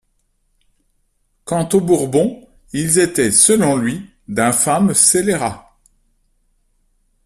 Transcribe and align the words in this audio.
Quant 1.45 1.69
aux 1.73 1.79
Bourbons, 1.79 2.47
ils 2.73 2.97
étaient, 2.97 3.29
selon 3.29 3.77
lui, 3.77 4.09
d'infâmes 4.27 4.95
scélérats. 4.95 5.77